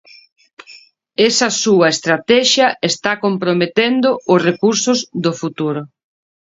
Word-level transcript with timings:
Esa 1.29 1.49
súa 1.61 1.87
estratexia 1.95 2.67
está 2.91 3.11
comprometendo 3.25 4.09
os 4.33 4.39
recursos 4.49 4.99
do 5.23 5.31
futuro. 5.41 5.81